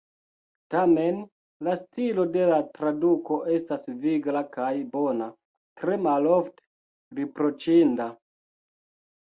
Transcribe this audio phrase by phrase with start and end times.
[0.75, 1.17] Tamen,
[1.67, 5.29] la stilo de la traduko estas vigla kaj bona,
[5.83, 6.69] tre malofte
[7.21, 8.13] riproĉinda.